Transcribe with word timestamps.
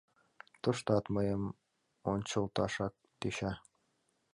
Тыштат 0.61 1.05
мыйым 1.15 1.43
ончылташак 2.11 2.93
тӧча! 3.19 3.53